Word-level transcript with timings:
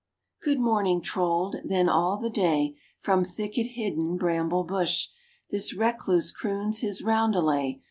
Good 0.41 0.57
morning 0.59 1.03
trolled, 1.03 1.57
then 1.63 1.87
all 1.87 2.17
the 2.17 2.31
day, 2.31 2.75
From 3.01 3.23
thicket 3.23 3.73
hidden 3.77 4.17
bramble 4.17 4.63
bush, 4.63 5.09
This 5.51 5.75
recluse 5.77 6.31
croons 6.31 6.79
his 6.79 7.03
roundelay. 7.03 7.79